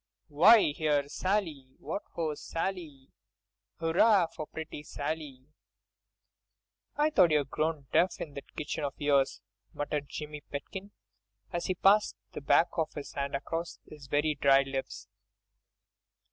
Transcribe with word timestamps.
"Why, 0.29 0.71
here's 0.71 1.13
Sally! 1.13 1.75
What 1.77 2.01
ho, 2.13 2.33
Sally! 2.33 3.11
Hurrah 3.79 4.25
for 4.35 4.47
pretty 4.47 4.81
Sally!" 4.81 5.45
"I 6.95 7.11
thought 7.11 7.29
you'd 7.29 7.51
grown 7.51 7.85
deaf 7.93 8.19
in 8.19 8.33
that 8.33 8.55
kitchen 8.55 8.83
of 8.83 8.95
yours," 8.97 9.41
muttered 9.75 10.09
Jimmy 10.09 10.41
Pitkin, 10.41 10.89
as 11.53 11.67
he 11.67 11.75
passed 11.75 12.15
the 12.31 12.41
back 12.41 12.69
of 12.79 12.91
his 12.93 13.13
hand 13.13 13.35
across 13.35 13.77
his 13.85 14.07
very 14.07 14.33
dry 14.33 14.63
lips. 14.63 15.07